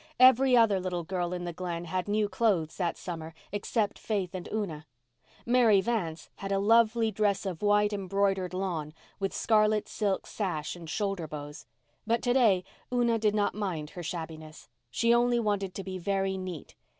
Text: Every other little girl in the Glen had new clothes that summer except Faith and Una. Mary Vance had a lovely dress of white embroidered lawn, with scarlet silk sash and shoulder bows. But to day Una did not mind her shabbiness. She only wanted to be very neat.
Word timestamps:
Every 0.19 0.57
other 0.57 0.79
little 0.79 1.03
girl 1.03 1.31
in 1.31 1.43
the 1.45 1.53
Glen 1.53 1.85
had 1.85 2.07
new 2.07 2.27
clothes 2.27 2.77
that 2.77 2.97
summer 2.97 3.35
except 3.51 3.99
Faith 3.99 4.33
and 4.33 4.49
Una. 4.51 4.87
Mary 5.45 5.79
Vance 5.79 6.27
had 6.37 6.51
a 6.51 6.57
lovely 6.57 7.11
dress 7.11 7.45
of 7.45 7.61
white 7.61 7.93
embroidered 7.93 8.51
lawn, 8.51 8.95
with 9.19 9.31
scarlet 9.31 9.87
silk 9.87 10.25
sash 10.25 10.75
and 10.75 10.89
shoulder 10.89 11.27
bows. 11.27 11.67
But 12.07 12.23
to 12.23 12.33
day 12.33 12.63
Una 12.91 13.19
did 13.19 13.35
not 13.35 13.53
mind 13.53 13.91
her 13.91 14.01
shabbiness. 14.01 14.69
She 14.89 15.13
only 15.13 15.39
wanted 15.39 15.75
to 15.75 15.83
be 15.83 15.99
very 15.99 16.35
neat. 16.35 16.73